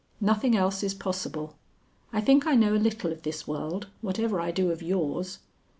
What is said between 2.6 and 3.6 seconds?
a little of this